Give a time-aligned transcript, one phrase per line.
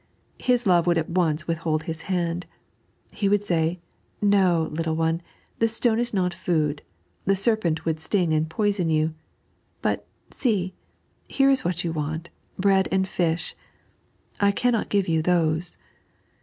[0.39, 2.47] His love would at once withhold his hand.
[3.11, 3.79] He would say:"
[4.19, 5.21] No, little one,
[5.59, 6.81] the stone is not food;
[7.25, 9.13] the serpent would sting and poison you:
[9.83, 10.73] but, see,
[11.27, 13.55] here is what you want— bread and fish.
[14.39, 15.77] I cannot give you those."